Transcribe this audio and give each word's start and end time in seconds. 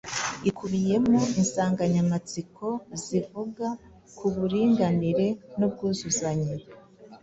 ikubiyemo 0.49 1.19
insanganyamatsiko 1.41 2.67
zivuga 3.03 3.67
ku 4.17 4.25
buringanire 4.35 5.27
n’ubwuzuzanye, 5.57 6.55